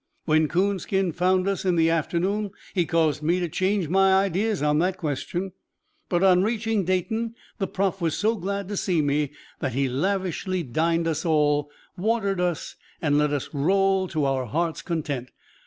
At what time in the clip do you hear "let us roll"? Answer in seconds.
13.19-14.07